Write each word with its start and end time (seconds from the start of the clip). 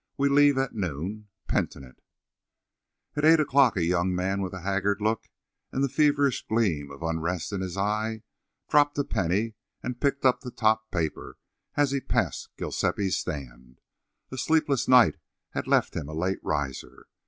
We 0.17 0.29
leave 0.29 0.57
at 0.57 0.73
noon. 0.73 1.27
PENITENT. 1.47 1.99
At 3.15 3.23
8 3.23 3.39
o'clock 3.39 3.77
a 3.77 3.85
young 3.85 4.15
man 4.15 4.41
with 4.41 4.51
a 4.51 4.61
haggard 4.61 4.99
look 4.99 5.29
and 5.71 5.83
the 5.83 5.89
feverish 5.89 6.43
gleam 6.47 6.89
of 6.89 7.03
unrest 7.03 7.53
in 7.53 7.61
his 7.61 7.77
eye 7.77 8.23
dropped 8.67 8.97
a 8.97 9.03
penny 9.03 9.53
and 9.83 10.01
picked 10.01 10.25
up 10.25 10.39
the 10.41 10.49
top 10.49 10.89
paper 10.89 11.37
as 11.75 11.91
he 11.91 12.01
passed 12.01 12.49
Giuseppi's 12.57 13.17
stand. 13.17 13.79
A 14.31 14.39
sleepless 14.39 14.87
night 14.87 15.17
had 15.51 15.67
left 15.67 15.95
him 15.95 16.09
a 16.09 16.15
late 16.15 16.39
riser. 16.41 17.05